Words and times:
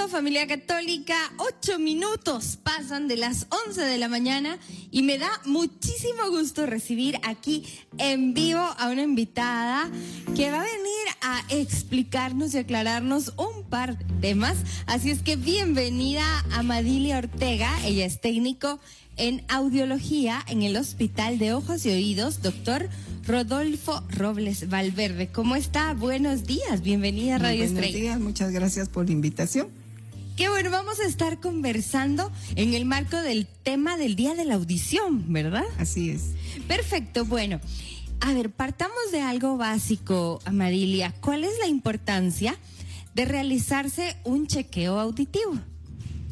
familia 0.00 0.46
católica. 0.46 1.14
Ocho 1.36 1.78
minutos 1.78 2.58
pasan 2.62 3.08
de 3.08 3.16
las 3.16 3.46
once 3.66 3.82
de 3.82 3.98
la 3.98 4.08
mañana 4.08 4.58
y 4.90 5.02
me 5.02 5.18
da 5.18 5.30
muchísimo 5.44 6.30
gusto 6.30 6.64
recibir 6.64 7.18
aquí 7.22 7.64
en 7.98 8.32
vivo 8.32 8.60
a 8.60 8.88
una 8.90 9.02
invitada 9.02 9.90
que 10.34 10.50
va 10.50 10.60
a 10.60 10.64
venir 10.64 11.06
a 11.20 11.42
explicarnos 11.50 12.54
y 12.54 12.58
aclararnos 12.58 13.34
un 13.36 13.64
par 13.68 13.98
de 13.98 14.04
temas. 14.20 14.56
Así 14.86 15.10
es 15.10 15.20
que 15.20 15.36
bienvenida 15.36 16.24
a 16.52 16.62
Madilia 16.62 17.18
Ortega. 17.18 17.70
Ella 17.84 18.06
es 18.06 18.20
técnico 18.20 18.80
en 19.16 19.44
audiología 19.48 20.42
en 20.48 20.62
el 20.62 20.76
Hospital 20.78 21.38
de 21.38 21.52
Ojos 21.52 21.84
y 21.84 21.90
Oídos, 21.90 22.40
doctor 22.40 22.88
Rodolfo 23.26 24.02
Robles 24.08 24.70
Valverde. 24.70 25.28
¿Cómo 25.28 25.54
está? 25.54 25.92
Buenos 25.92 26.44
días, 26.44 26.80
bienvenida 26.82 27.34
a 27.34 27.38
Radio 27.38 27.58
Buenos 27.58 27.78
Estrella. 27.78 27.98
días, 27.98 28.20
muchas 28.20 28.52
gracias 28.52 28.88
por 28.88 29.04
la 29.04 29.12
invitación. 29.12 29.81
Qué 30.36 30.48
bueno, 30.48 30.70
vamos 30.70 30.98
a 30.98 31.04
estar 31.04 31.40
conversando 31.40 32.32
en 32.56 32.72
el 32.72 32.86
marco 32.86 33.18
del 33.18 33.46
tema 33.46 33.98
del 33.98 34.16
día 34.16 34.34
de 34.34 34.46
la 34.46 34.54
audición, 34.54 35.30
¿verdad? 35.30 35.64
Así 35.78 36.08
es. 36.08 36.30
Perfecto, 36.66 37.26
bueno. 37.26 37.60
A 38.20 38.32
ver, 38.32 38.50
partamos 38.50 39.10
de 39.12 39.20
algo 39.20 39.58
básico, 39.58 40.40
Amarilia. 40.46 41.12
¿Cuál 41.20 41.44
es 41.44 41.52
la 41.60 41.66
importancia 41.66 42.56
de 43.14 43.26
realizarse 43.26 44.16
un 44.24 44.46
chequeo 44.46 44.98
auditivo? 44.98 45.58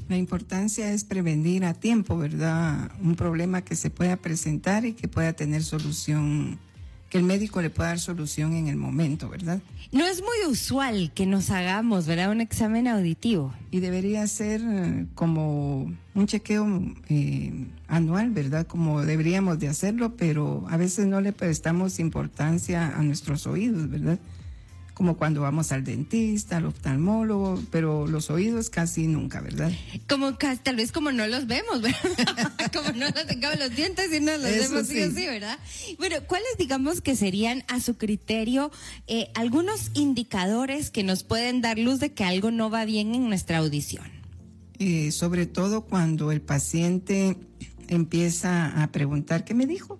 La 0.09 0.17
importancia 0.17 0.93
es 0.93 1.05
prevenir 1.05 1.65
a 1.65 1.75
tiempo, 1.75 2.17
¿verdad? 2.17 2.91
Un 3.03 3.17
problema 3.17 3.63
que 3.63 3.77
se 3.77 3.91
pueda 3.91 4.17
presentar 4.17 4.87
y 4.87 4.95
que 4.95 5.09
pueda 5.09 5.35
tener 5.35 5.63
solución, 5.63 6.59
que 7.11 7.19
el 7.19 7.25
médico 7.25 7.61
le 7.61 7.71
pueda 7.71 7.91
dar 7.91 7.99
solución 7.99 8.55
en 8.55 8.69
el 8.69 8.77
momento, 8.77 9.29
¿verdad? 9.29 9.61
No 9.91 10.07
es 10.07 10.23
muy 10.23 10.51
usual 10.51 11.11
que 11.13 11.27
nos 11.27 11.51
hagamos, 11.51 12.07
¿verdad? 12.07 12.31
Un 12.31 12.41
examen 12.41 12.87
auditivo. 12.87 13.53
Y 13.73 13.81
debería 13.81 14.25
ser 14.29 14.63
eh, 14.65 15.07
como 15.17 15.93
un 16.15 16.27
chequeo 16.27 16.67
eh, 17.09 17.67
anual, 17.89 18.31
¿verdad? 18.31 18.65
Como 18.69 19.03
deberíamos 19.05 19.59
de 19.59 19.67
hacerlo, 19.67 20.15
pero 20.17 20.65
a 20.71 20.77
veces 20.77 21.07
no 21.07 21.21
le 21.21 21.33
prestamos 21.33 21.99
importancia 21.99 22.97
a 22.97 23.03
nuestros 23.03 23.49
oídos, 23.49 23.91
¿verdad? 23.91 24.21
Como 25.01 25.17
cuando 25.17 25.41
vamos 25.41 25.73
al 25.73 25.83
dentista, 25.83 26.59
al 26.59 26.67
oftalmólogo, 26.67 27.59
pero 27.71 28.07
los 28.07 28.29
oídos 28.29 28.69
casi 28.69 29.07
nunca, 29.07 29.41
¿verdad? 29.41 29.73
Como 30.07 30.35
tal 30.35 30.77
vez 30.77 30.93
como 30.93 31.11
no 31.11 31.27
los 31.27 31.47
vemos, 31.47 31.81
¿verdad? 31.81 32.53
como 32.75 32.93
no 32.93 33.09
nos 33.09 33.27
tengamos 33.27 33.59
los 33.59 33.75
dientes 33.75 34.13
y 34.13 34.21
no 34.21 34.37
los 34.37 34.45
Eso 34.45 34.75
vemos 34.75 34.89
sí 34.89 35.01
o 35.01 35.11
sí. 35.11 35.25
¿verdad? 35.25 35.59
Bueno, 35.97 36.17
¿cuáles 36.27 36.51
digamos 36.59 37.01
que 37.01 37.17
serían 37.17 37.65
a 37.69 37.81
su 37.81 37.97
criterio 37.97 38.71
eh, 39.07 39.31
algunos 39.35 39.91
indicadores 39.95 40.91
que 40.91 41.03
nos 41.03 41.23
pueden 41.23 41.63
dar 41.63 41.79
luz 41.79 41.99
de 41.99 42.13
que 42.13 42.25
algo 42.25 42.51
no 42.51 42.69
va 42.69 42.85
bien 42.85 43.15
en 43.15 43.27
nuestra 43.27 43.57
audición? 43.57 44.05
Eh, 44.79 45.13
sobre 45.13 45.47
todo 45.47 45.87
cuando 45.87 46.31
el 46.31 46.43
paciente 46.43 47.39
empieza 47.89 48.83
a 48.83 48.93
preguntar 48.93 49.47
qué 49.47 49.55
me 49.55 49.65
dijo, 49.65 49.99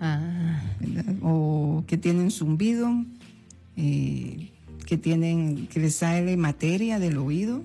Ah. 0.00 0.62
O 1.20 1.84
que 1.86 1.98
tienen 1.98 2.30
zumbido, 2.30 2.90
eh, 3.80 4.50
que 4.86 4.96
tienen, 4.98 5.66
que 5.68 5.80
les 5.80 5.96
sale 5.96 6.36
materia 6.36 6.98
del 6.98 7.16
oído, 7.18 7.62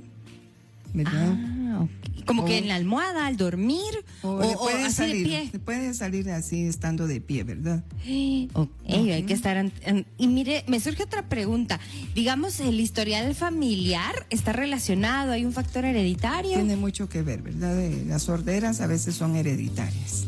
¿verdad? 0.94 1.36
ah, 1.38 1.88
como 2.26 2.46
que 2.46 2.58
en 2.58 2.68
la 2.68 2.76
almohada 2.76 3.28
al 3.28 3.38
dormir 3.38 3.84
o, 4.24 4.40
así 4.42 4.92
salir, 4.94 5.28
de 5.28 5.50
pie. 5.50 5.60
puede 5.60 5.94
salir 5.94 6.28
así 6.32 6.64
estando 6.64 7.06
de 7.06 7.22
pie, 7.22 7.44
¿verdad? 7.44 7.84
Hay 8.08 9.24
que 9.28 9.34
estar. 9.34 9.58
an- 9.58 9.72
an- 9.86 10.06
y 10.18 10.28
mire, 10.28 10.64
me 10.68 10.80
surge 10.80 11.04
otra 11.04 11.30
pregunta. 11.30 11.80
Digamos, 12.16 12.60
el 12.62 12.80
historial 12.80 13.36
familiar 13.36 14.26
está 14.32 14.54
relacionado, 14.54 15.34
hay 15.34 15.46
un 15.46 15.54
factor 15.54 15.86
hereditario. 15.86 16.54
Tiene 16.56 16.78
mucho 16.78 17.10
que 17.10 17.22
ver, 17.22 17.42
¿verdad? 17.44 17.78
Las 18.08 18.24
sorderas 18.24 18.82
a 18.82 18.88
veces 18.88 19.14
son 19.16 19.36
hereditarias. 19.36 20.28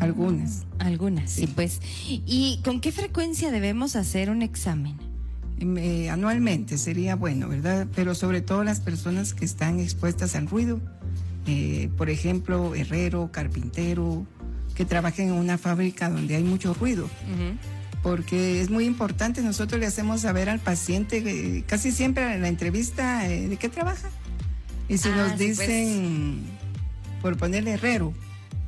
Algunas. 0.00 0.64
Algunas, 0.78 1.30
sí. 1.30 1.42
Sí. 1.42 1.46
pues. 1.54 1.80
¿Y 2.08 2.60
con 2.64 2.80
qué 2.80 2.90
frecuencia 2.92 3.50
debemos 3.50 3.96
hacer 3.96 4.30
un 4.30 4.42
examen? 4.42 4.96
Em, 5.58 5.76
eh, 5.78 6.10
anualmente 6.10 6.78
sería 6.78 7.16
bueno, 7.16 7.48
¿verdad? 7.48 7.86
Pero 7.94 8.14
sobre 8.14 8.40
todo 8.40 8.64
las 8.64 8.80
personas 8.80 9.34
que 9.34 9.44
están 9.44 9.78
expuestas 9.78 10.34
al 10.34 10.48
ruido, 10.48 10.80
eh, 11.46 11.90
por 11.96 12.08
ejemplo, 12.10 12.74
herrero, 12.74 13.30
carpintero, 13.32 14.26
que 14.74 14.84
trabajen 14.86 15.28
en 15.28 15.34
una 15.34 15.58
fábrica 15.58 16.08
donde 16.08 16.36
hay 16.36 16.42
mucho 16.44 16.72
ruido, 16.72 17.08
porque 18.02 18.62
es 18.62 18.70
muy 18.70 18.86
importante, 18.86 19.42
nosotros 19.42 19.78
le 19.78 19.86
hacemos 19.86 20.22
saber 20.22 20.48
al 20.48 20.60
paciente, 20.60 21.18
eh, 21.18 21.64
casi 21.66 21.92
siempre 21.92 22.34
en 22.34 22.40
la 22.40 22.48
entrevista, 22.48 23.20
¿de 23.24 23.54
qué 23.58 23.68
trabaja? 23.68 24.08
Y 24.88 24.96
si 24.96 25.08
Ah, 25.10 25.16
nos 25.16 25.32
pues. 25.34 25.38
dicen, 25.58 26.40
por 27.20 27.36
ponerle 27.36 27.72
herrero, 27.72 28.14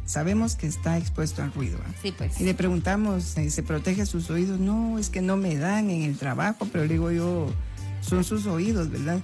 sabemos 0.04 0.56
que 0.56 0.66
está 0.66 0.98
expuesto 0.98 1.42
al 1.42 1.52
ruido. 1.52 1.78
¿ah? 1.86 1.92
Sí, 2.02 2.12
pues. 2.16 2.40
Y 2.40 2.44
le 2.44 2.54
preguntamos, 2.54 3.36
eh, 3.36 3.50
¿se 3.50 3.62
protege 3.62 4.06
sus 4.06 4.30
oídos? 4.30 4.60
No, 4.60 4.98
es 4.98 5.10
que 5.10 5.22
no 5.22 5.36
me 5.36 5.56
dan 5.56 5.90
en 5.90 6.02
el 6.02 6.16
trabajo, 6.16 6.66
pero 6.70 6.84
le 6.84 6.94
digo 6.94 7.10
yo, 7.10 7.52
son 8.00 8.24
sus 8.24 8.46
oídos, 8.46 8.90
¿verdad? 8.90 9.20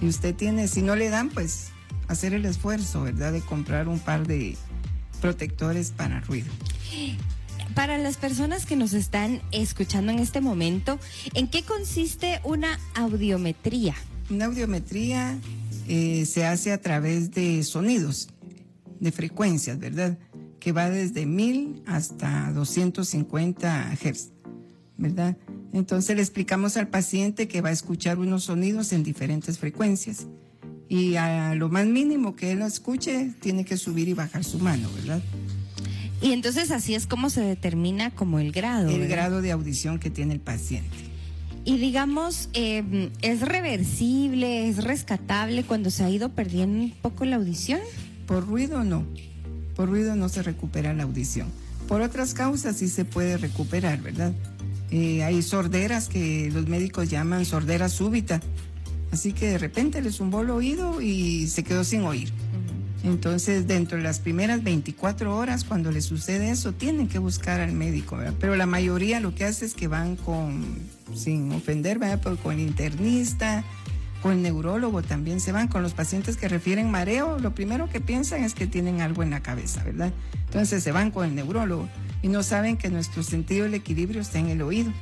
Y 0.00 0.06
usted 0.06 0.34
tiene, 0.34 0.68
si 0.68 0.82
no 0.82 0.96
le 0.96 1.10
dan, 1.10 1.30
pues 1.30 1.68
hacer 2.08 2.34
el 2.34 2.44
esfuerzo, 2.44 3.02
¿verdad? 3.02 3.32
De 3.32 3.40
comprar 3.40 3.88
un 3.88 3.98
par 3.98 4.26
de 4.26 4.56
protectores 5.20 5.90
para 5.90 6.20
ruido. 6.20 6.50
Para 7.74 7.96
las 7.96 8.16
personas 8.16 8.66
que 8.66 8.76
nos 8.76 8.92
están 8.92 9.40
escuchando 9.50 10.12
en 10.12 10.18
este 10.18 10.40
momento, 10.40 10.98
¿en 11.34 11.48
qué 11.48 11.62
consiste 11.62 12.40
una 12.44 12.78
audiometría? 12.94 13.94
Una 14.28 14.46
audiometría 14.46 15.38
eh, 15.88 16.26
se 16.26 16.44
hace 16.44 16.72
a 16.72 16.80
través 16.80 17.30
de 17.30 17.62
sonidos, 17.62 18.28
de 19.02 19.10
frecuencias, 19.10 19.78
¿verdad? 19.78 20.16
Que 20.60 20.70
va 20.70 20.88
desde 20.88 21.26
1000 21.26 21.82
hasta 21.86 22.52
250 22.52 23.92
Hz, 23.96 24.30
¿verdad? 24.96 25.36
Entonces 25.72 26.14
le 26.14 26.22
explicamos 26.22 26.76
al 26.76 26.86
paciente 26.88 27.48
que 27.48 27.60
va 27.60 27.70
a 27.70 27.72
escuchar 27.72 28.18
unos 28.18 28.44
sonidos 28.44 28.92
en 28.92 29.02
diferentes 29.02 29.58
frecuencias. 29.58 30.28
Y 30.88 31.16
a 31.16 31.54
lo 31.56 31.68
más 31.68 31.86
mínimo 31.86 32.36
que 32.36 32.52
él 32.52 32.62
escuche, 32.62 33.32
tiene 33.40 33.64
que 33.64 33.76
subir 33.76 34.08
y 34.08 34.14
bajar 34.14 34.44
su 34.44 34.60
mano, 34.60 34.88
¿verdad? 34.94 35.20
Y 36.20 36.30
entonces 36.30 36.70
así 36.70 36.94
es 36.94 37.08
como 37.08 37.28
se 37.28 37.40
determina 37.40 38.10
como 38.10 38.38
el 38.38 38.52
grado. 38.52 38.88
El 38.88 39.00
¿verdad? 39.00 39.16
grado 39.16 39.42
de 39.42 39.50
audición 39.50 39.98
que 39.98 40.10
tiene 40.10 40.34
el 40.34 40.40
paciente. 40.40 40.96
Y 41.64 41.78
digamos, 41.78 42.50
eh, 42.52 43.10
¿es 43.22 43.40
reversible, 43.40 44.68
es 44.68 44.84
rescatable 44.84 45.64
cuando 45.64 45.90
se 45.90 46.04
ha 46.04 46.10
ido 46.10 46.28
perdiendo 46.28 46.84
un 46.84 46.90
poco 46.90 47.24
la 47.24 47.36
audición? 47.36 47.80
Por 48.32 48.46
ruido 48.46 48.82
no. 48.82 49.04
Por 49.76 49.90
ruido 49.90 50.16
no 50.16 50.30
se 50.30 50.42
recupera 50.42 50.94
la 50.94 51.02
audición. 51.02 51.48
Por 51.86 52.00
otras 52.00 52.32
causas 52.32 52.78
sí 52.78 52.88
se 52.88 53.04
puede 53.04 53.36
recuperar, 53.36 54.00
¿verdad? 54.00 54.32
Eh, 54.90 55.22
hay 55.22 55.42
sorderas 55.42 56.08
que 56.08 56.50
los 56.50 56.66
médicos 56.66 57.10
llaman 57.10 57.44
sordera 57.44 57.90
súbita. 57.90 58.40
Así 59.10 59.34
que 59.34 59.48
de 59.48 59.58
repente 59.58 60.00
le 60.00 60.10
zumbó 60.10 60.40
el 60.40 60.48
oído 60.48 61.02
y 61.02 61.46
se 61.48 61.62
quedó 61.62 61.84
sin 61.84 62.04
oír. 62.04 62.32
Entonces, 63.04 63.66
dentro 63.66 63.98
de 63.98 64.04
las 64.04 64.18
primeras 64.18 64.64
24 64.64 65.36
horas, 65.36 65.64
cuando 65.64 65.92
le 65.92 66.00
sucede 66.00 66.48
eso, 66.48 66.72
tienen 66.72 67.08
que 67.08 67.18
buscar 67.18 67.60
al 67.60 67.72
médico, 67.72 68.16
¿verdad? 68.16 68.34
Pero 68.40 68.56
la 68.56 68.64
mayoría 68.64 69.20
lo 69.20 69.34
que 69.34 69.44
hace 69.44 69.66
es 69.66 69.74
que 69.74 69.88
van 69.88 70.16
con, 70.16 70.64
sin 71.14 71.52
ofender, 71.52 71.98
¿verdad? 71.98 72.20
Pero 72.22 72.36
con 72.38 72.54
el 72.54 72.60
internista, 72.60 73.62
con 74.22 74.32
el 74.32 74.42
neurólogo 74.42 75.02
también 75.02 75.40
se 75.40 75.52
van. 75.52 75.68
Con 75.68 75.82
los 75.82 75.94
pacientes 75.94 76.36
que 76.36 76.48
refieren 76.48 76.90
mareo, 76.90 77.38
lo 77.38 77.54
primero 77.54 77.88
que 77.88 78.00
piensan 78.00 78.44
es 78.44 78.54
que 78.54 78.66
tienen 78.66 79.00
algo 79.00 79.22
en 79.22 79.30
la 79.30 79.40
cabeza, 79.40 79.82
¿verdad? 79.84 80.12
Entonces 80.46 80.82
se 80.82 80.92
van 80.92 81.10
con 81.10 81.26
el 81.26 81.34
neurólogo 81.34 81.88
y 82.22 82.28
no 82.28 82.42
saben 82.42 82.76
que 82.76 82.88
nuestro 82.88 83.22
sentido 83.22 83.64
del 83.64 83.74
equilibrio 83.74 84.20
está 84.20 84.38
en 84.38 84.48
el 84.48 84.62
oído. 84.62 84.92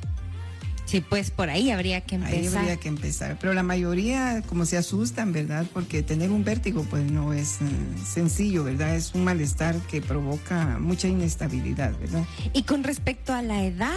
Sí, 0.85 0.99
pues 0.99 1.31
por 1.31 1.49
ahí 1.49 1.71
habría 1.71 2.01
que 2.01 2.15
Ahí 2.17 2.35
empezar. 2.39 2.59
habría 2.59 2.75
que 2.75 2.89
empezar. 2.89 3.37
Pero 3.39 3.53
la 3.53 3.63
mayoría 3.63 4.41
como 4.47 4.65
se 4.65 4.75
asustan, 4.75 5.31
¿verdad? 5.31 5.65
Porque 5.71 6.03
tener 6.03 6.31
un 6.31 6.43
vértigo 6.43 6.83
pues 6.83 7.09
no 7.09 7.31
es 7.31 7.61
eh, 7.61 7.65
sencillo, 8.05 8.65
¿verdad? 8.65 8.95
Es 8.95 9.13
un 9.13 9.23
malestar 9.23 9.75
que 9.89 10.01
provoca 10.01 10.79
mucha 10.79 11.07
inestabilidad, 11.07 11.97
¿verdad? 11.97 12.25
Y 12.51 12.63
con 12.63 12.83
respecto 12.83 13.33
a 13.33 13.41
la 13.41 13.63
edad, 13.63 13.95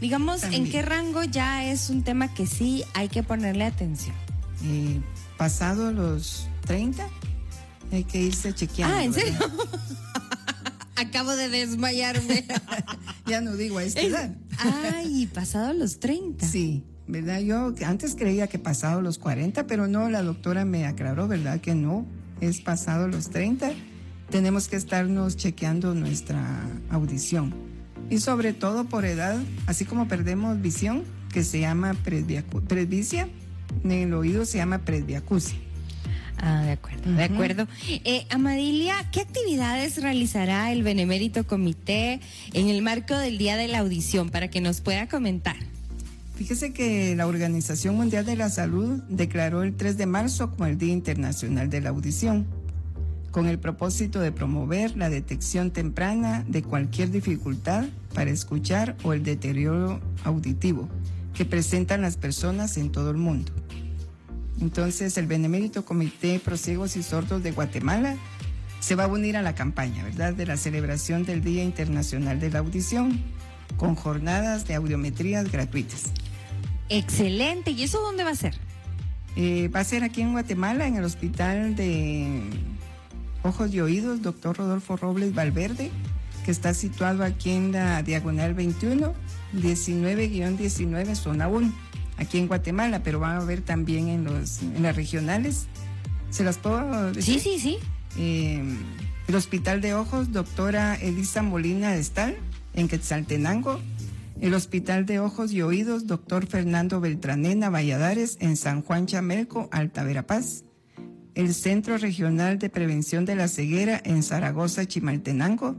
digamos, 0.00 0.42
¿en 0.44 0.68
qué 0.70 0.82
rango 0.82 1.22
ya 1.22 1.70
es 1.70 1.88
un 1.90 2.02
tema 2.02 2.32
que 2.34 2.46
sí 2.48 2.82
hay 2.94 3.08
que 3.08 3.22
ponerle 3.22 3.64
atención? 3.64 4.16
Eh, 4.64 5.00
pasado 5.36 5.92
los 5.92 6.48
30 6.66 7.06
hay 7.92 8.04
que 8.04 8.22
irse 8.22 8.52
chequeando. 8.54 8.96
ah, 8.96 9.04
¿en 9.04 9.12
serio? 9.12 9.38
Acabo 10.96 11.34
de 11.36 11.48
desmayarme. 11.48 12.44
Ya 13.26 13.40
no 13.40 13.56
digo 13.56 13.78
a 13.78 13.84
esta 13.84 14.02
edad. 14.02 14.36
Ay, 14.58 15.26
pasado 15.32 15.72
los 15.72 15.98
30. 15.98 16.46
Sí, 16.46 16.84
¿verdad? 17.06 17.40
Yo 17.40 17.72
antes 17.86 18.14
creía 18.14 18.48
que 18.48 18.58
pasado 18.58 19.00
los 19.00 19.16
40, 19.16 19.66
pero 19.66 19.88
no, 19.88 20.10
la 20.10 20.22
doctora 20.22 20.66
me 20.66 20.84
aclaró, 20.84 21.26
¿verdad? 21.26 21.58
Que 21.58 21.74
no, 21.74 22.06
es 22.42 22.60
pasado 22.60 23.08
los 23.08 23.30
30. 23.30 23.72
Tenemos 24.28 24.68
que 24.68 24.76
estarnos 24.76 25.38
chequeando 25.38 25.94
nuestra 25.94 26.68
audición. 26.90 27.54
Y 28.10 28.18
sobre 28.18 28.52
todo 28.52 28.84
por 28.84 29.06
edad, 29.06 29.38
así 29.66 29.86
como 29.86 30.06
perdemos 30.06 30.60
visión, 30.60 31.04
que 31.32 31.44
se 31.44 31.60
llama 31.60 31.94
presbicia, 32.04 33.26
En 33.82 33.92
el 33.92 34.14
oído 34.14 34.44
se 34.44 34.58
llama 34.58 34.78
presbiacusia. 34.78 35.58
Ah, 36.38 36.62
de 36.62 36.72
acuerdo, 36.72 37.12
de 37.12 37.24
acuerdo. 37.24 37.68
Eh, 37.88 38.26
Amadilia, 38.30 38.94
¿qué 39.12 39.20
actividades 39.20 40.02
realizará 40.02 40.72
el 40.72 40.82
Benemérito 40.82 41.46
Comité 41.46 42.20
en 42.52 42.68
el 42.68 42.82
marco 42.82 43.16
del 43.16 43.38
Día 43.38 43.56
de 43.56 43.68
la 43.68 43.78
Audición 43.78 44.30
para 44.30 44.48
que 44.48 44.60
nos 44.60 44.80
pueda 44.80 45.08
comentar? 45.08 45.56
Fíjese 46.34 46.72
que 46.72 47.14
la 47.14 47.26
Organización 47.26 47.94
Mundial 47.96 48.26
de 48.26 48.36
la 48.36 48.50
Salud 48.50 49.02
declaró 49.08 49.62
el 49.62 49.74
3 49.74 49.96
de 49.96 50.06
marzo 50.06 50.50
como 50.50 50.66
el 50.66 50.76
Día 50.76 50.92
Internacional 50.92 51.70
de 51.70 51.80
la 51.80 51.90
Audición, 51.90 52.46
con 53.30 53.46
el 53.46 53.58
propósito 53.58 54.20
de 54.20 54.32
promover 54.32 54.96
la 54.96 55.08
detección 55.08 55.70
temprana 55.70 56.44
de 56.48 56.62
cualquier 56.62 57.10
dificultad 57.10 57.86
para 58.12 58.30
escuchar 58.30 58.96
o 59.04 59.12
el 59.12 59.22
deterioro 59.22 60.00
auditivo 60.24 60.88
que 61.34 61.44
presentan 61.44 62.02
las 62.02 62.16
personas 62.16 62.76
en 62.76 62.90
todo 62.90 63.10
el 63.10 63.16
mundo. 63.16 63.52
Entonces, 64.60 65.18
el 65.18 65.26
Benemérito 65.26 65.84
Comité 65.84 66.38
Prosiegos 66.38 66.96
y 66.96 67.02
Sordos 67.02 67.42
de 67.42 67.50
Guatemala 67.50 68.16
se 68.80 68.94
va 68.94 69.04
a 69.04 69.08
unir 69.08 69.36
a 69.36 69.42
la 69.42 69.54
campaña, 69.54 70.04
¿verdad?, 70.04 70.34
de 70.34 70.46
la 70.46 70.56
celebración 70.56 71.24
del 71.24 71.42
Día 71.42 71.64
Internacional 71.64 72.38
de 72.38 72.50
la 72.50 72.60
Audición, 72.60 73.20
con 73.76 73.94
jornadas 73.94 74.66
de 74.66 74.74
audiometrías 74.74 75.50
gratuitas. 75.50 76.04
Excelente. 76.88 77.72
¿Y 77.72 77.82
eso 77.82 78.00
dónde 78.00 78.24
va 78.24 78.30
a 78.30 78.36
ser? 78.36 78.54
Eh, 79.36 79.68
va 79.68 79.80
a 79.80 79.84
ser 79.84 80.04
aquí 80.04 80.20
en 80.20 80.32
Guatemala, 80.32 80.86
en 80.86 80.96
el 80.96 81.04
Hospital 81.04 81.74
de 81.74 82.42
Ojos 83.42 83.74
y 83.74 83.80
Oídos, 83.80 84.22
doctor 84.22 84.58
Rodolfo 84.58 84.96
Robles 84.96 85.34
Valverde, 85.34 85.90
que 86.44 86.50
está 86.50 86.72
situado 86.74 87.24
aquí 87.24 87.50
en 87.50 87.72
la 87.72 88.02
Diagonal 88.02 88.54
21, 88.54 89.12
19-19, 89.62 91.14
zona 91.14 91.48
1 91.48 91.72
aquí 92.16 92.38
en 92.38 92.46
Guatemala, 92.46 93.02
pero 93.02 93.20
van 93.20 93.36
a 93.36 93.40
haber 93.40 93.60
también 93.60 94.08
en, 94.08 94.24
los, 94.24 94.62
en 94.62 94.82
las 94.82 94.96
regionales. 94.96 95.66
¿Se 96.30 96.44
las 96.44 96.58
puedo 96.58 97.12
decir? 97.12 97.40
Sí, 97.40 97.58
sí, 97.58 97.58
sí. 97.58 97.78
Eh, 98.18 98.62
el 99.28 99.34
Hospital 99.34 99.80
de 99.80 99.94
Ojos, 99.94 100.32
doctora 100.32 100.94
Elisa 100.96 101.42
Molina 101.42 101.92
de 101.92 102.00
Estal, 102.00 102.36
en 102.74 102.88
Quetzaltenango. 102.88 103.80
El 104.40 104.54
Hospital 104.54 105.06
de 105.06 105.20
Ojos 105.20 105.52
y 105.52 105.62
Oídos, 105.62 106.06
doctor 106.06 106.46
Fernando 106.46 107.00
Beltranena 107.00 107.70
Valladares, 107.70 108.36
en 108.40 108.56
San 108.56 108.82
Juan 108.82 109.06
Chamelco, 109.06 109.68
Alta 109.70 110.02
Verapaz. 110.02 110.64
El 111.34 111.54
Centro 111.54 111.98
Regional 111.98 112.58
de 112.58 112.68
Prevención 112.68 113.24
de 113.24 113.36
la 113.36 113.48
Ceguera, 113.48 114.00
en 114.04 114.22
Zaragoza, 114.22 114.86
Chimaltenango. 114.86 115.76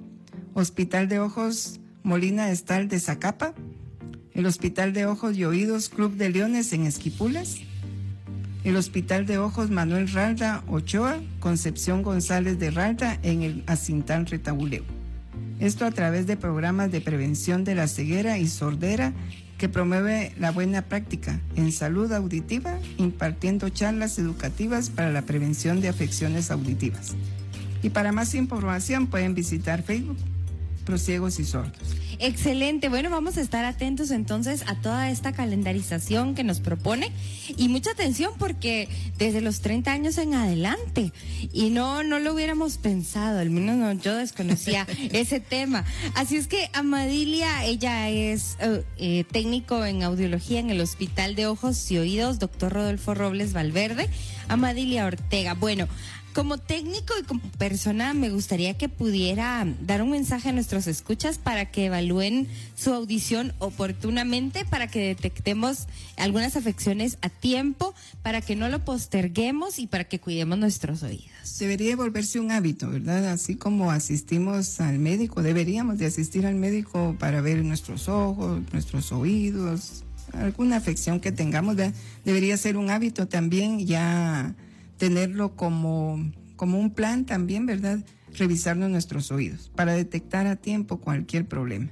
Hospital 0.54 1.10
de 1.10 1.20
Ojos 1.20 1.80
Molina 2.04 2.48
de 2.48 2.54
Estal 2.54 2.88
de 2.88 3.00
Zacapa 3.00 3.54
el 4.36 4.46
Hospital 4.46 4.92
de 4.92 5.06
Ojos 5.06 5.38
y 5.38 5.46
Oídos 5.46 5.88
Club 5.88 6.16
de 6.18 6.30
Leones 6.30 6.74
en 6.74 6.86
Esquipulas, 6.86 7.58
el 8.66 8.76
Hospital 8.76 9.26
de 9.26 9.38
Ojos 9.38 9.72
Manuel 9.72 10.10
Ralda 10.10 10.62
Ochoa, 10.68 11.22
Concepción 11.40 12.04
González 12.04 12.60
de 12.60 12.70
Ralda 12.70 13.18
en 13.24 13.44
el 13.44 13.64
Acintán 13.66 14.26
Retabuleo. 14.26 14.84
Esto 15.62 15.86
a 15.86 15.92
través 15.92 16.28
de 16.28 16.36
programas 16.36 16.92
de 16.92 17.00
prevención 17.00 17.64
de 17.64 17.76
la 17.76 17.88
ceguera 17.88 18.38
y 18.38 18.48
sordera 18.48 19.14
que 19.58 19.70
promueve 19.70 20.34
la 20.38 20.52
buena 20.52 20.82
práctica 20.82 21.40
en 21.56 21.72
salud 21.72 22.12
auditiva, 22.12 22.78
impartiendo 22.98 23.70
charlas 23.70 24.20
educativas 24.20 24.90
para 24.90 25.14
la 25.14 25.22
prevención 25.22 25.80
de 25.80 25.88
afecciones 25.88 26.52
auditivas. 26.52 27.16
Y 27.82 27.90
para 27.90 28.12
más 28.12 28.36
información 28.36 29.08
pueden 29.08 29.34
visitar 29.34 29.82
Facebook 29.82 30.18
Prosiegos 30.84 31.40
y 31.40 31.46
Sordos. 31.46 32.05
Excelente. 32.20 32.90
Bueno, 32.90 33.10
vamos 33.10 33.38
a 33.38 33.42
estar 33.42 33.66
atentos 33.66 34.12
entonces 34.12 34.64
a 34.68 34.76
toda 34.76 35.10
esta 35.10 35.34
calendarización 35.34 36.36
que 36.36 36.44
nos 36.44 36.60
propone 36.60 37.12
y 37.58 37.70
mucha 37.70 37.92
atención 37.92 38.34
porque 38.38 38.88
desde 39.18 39.42
los 39.42 39.62
30 39.62 39.92
años 39.92 40.18
en 40.18 40.34
adelante 40.34 41.12
y 41.52 41.70
no 41.70 42.04
no 42.04 42.20
lo 42.20 42.34
hubiéramos 42.34 42.78
pensado, 42.78 43.40
al 43.40 43.50
menos 43.50 43.78
no, 43.78 43.92
yo 43.94 44.16
desconocía 44.16 44.88
ese 45.12 45.40
tema. 45.40 45.86
Así 46.16 46.38
es 46.38 46.48
que 46.48 46.70
Amadilia, 46.74 47.66
ella 47.66 48.10
es 48.10 48.58
eh, 48.60 48.84
eh, 48.98 49.24
técnico 49.32 49.86
en 49.86 50.04
audiología 50.04 50.60
en 50.60 50.70
el 50.70 50.82
Hospital 50.82 51.36
de 51.36 51.48
Ojos 51.48 51.92
y 51.92 51.98
Oídos, 51.98 52.40
doctor 52.40 52.74
Rodolfo 52.74 53.14
Robles 53.14 53.54
Valverde. 53.54 54.10
Amadilia 54.48 55.06
Ortega. 55.06 55.54
Bueno, 55.54 55.88
como 56.36 56.58
técnico 56.58 57.14
y 57.18 57.24
como 57.24 57.40
persona, 57.58 58.14
me 58.14 58.30
gustaría 58.30 58.78
que 58.78 58.90
pudiera 58.90 59.66
dar 59.80 60.02
un 60.02 60.12
mensaje 60.12 60.50
a 60.50 60.52
nuestros 60.52 60.86
escuchas 60.86 61.38
para 61.38 61.72
que 61.72 61.86
evalúen 61.86 62.50
su 62.76 62.94
audición 62.94 63.54
oportunamente, 63.60 64.66
para 64.66 64.88
que 64.88 65.00
detectemos 65.00 65.88
algunas 66.18 66.58
afecciones 66.58 67.18
a 67.22 67.30
tiempo, 67.30 67.96
para 68.22 68.42
que 68.42 68.58
no 68.58 68.68
lo 68.68 68.84
posterguemos 68.84 69.80
y 69.80 69.88
para 69.88 70.04
que 70.04 70.20
cuidemos 70.20 70.58
nuestros 70.58 71.04
oídos. 71.04 71.58
Debería 71.58 71.96
volverse 71.96 72.42
un 72.42 72.52
hábito, 72.52 72.90
¿verdad? 72.90 73.30
Así 73.30 73.56
como 73.56 73.90
asistimos 73.92 74.82
al 74.82 75.00
médico, 75.00 75.42
deberíamos 75.42 76.00
de 76.00 76.08
asistir 76.08 76.46
al 76.46 76.56
médico 76.56 77.16
para 77.18 77.40
ver 77.40 77.64
nuestros 77.64 78.10
ojos, 78.10 78.62
nuestros 78.74 79.14
oídos, 79.14 80.04
alguna 80.34 80.76
afección 80.76 81.22
que 81.22 81.32
tengamos, 81.32 81.78
debería 82.26 82.58
ser 82.58 82.76
un 82.76 82.90
hábito 82.90 83.26
también 83.30 83.86
ya 83.86 84.54
tenerlo 84.98 85.56
como, 85.56 86.32
como 86.56 86.80
un 86.80 86.92
plan 86.92 87.26
también, 87.26 87.66
¿verdad? 87.66 88.00
Revisarnos 88.34 88.90
nuestros 88.90 89.32
oídos 89.32 89.72
para 89.76 89.94
detectar 89.94 90.48
a 90.48 90.56
tiempo 90.56 91.00
cualquier 91.00 91.46
problema. 91.46 91.90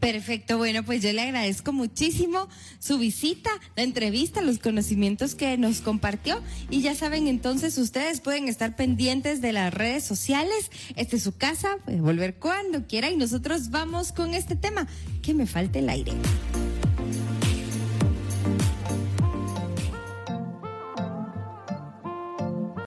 Perfecto, 0.00 0.58
bueno, 0.58 0.84
pues 0.84 1.02
yo 1.02 1.12
le 1.12 1.22
agradezco 1.22 1.72
muchísimo 1.72 2.48
su 2.78 2.98
visita, 2.98 3.50
la 3.74 3.82
entrevista, 3.82 4.42
los 4.42 4.58
conocimientos 4.58 5.34
que 5.34 5.58
nos 5.58 5.80
compartió 5.80 6.40
y 6.70 6.82
ya 6.82 6.94
saben 6.94 7.26
entonces 7.26 7.76
ustedes 7.78 8.20
pueden 8.20 8.46
estar 8.48 8.76
pendientes 8.76 9.40
de 9.40 9.52
las 9.52 9.74
redes 9.74 10.04
sociales, 10.04 10.70
este 10.94 11.16
es 11.16 11.22
su 11.22 11.36
casa, 11.36 11.78
puede 11.84 12.00
volver 12.00 12.36
cuando 12.36 12.86
quiera 12.86 13.10
y 13.10 13.16
nosotros 13.16 13.70
vamos 13.70 14.12
con 14.12 14.34
este 14.34 14.54
tema, 14.54 14.86
que 15.20 15.34
me 15.34 15.46
falte 15.46 15.80
el 15.80 15.88
aire. 15.88 16.12